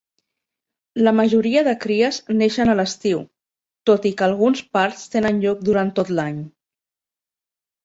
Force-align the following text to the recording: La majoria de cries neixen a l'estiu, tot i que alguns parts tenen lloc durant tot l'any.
La 1.07 1.11
majoria 1.17 1.61
de 1.67 1.75
cries 1.83 2.17
neixen 2.39 2.71
a 2.73 2.75
l'estiu, 2.79 3.21
tot 3.91 4.09
i 4.13 4.13
que 4.23 4.27
alguns 4.31 4.65
parts 4.79 5.07
tenen 5.19 5.45
lloc 5.47 5.63
durant 5.71 5.95
tot 6.03 6.13
l'any. 6.19 6.43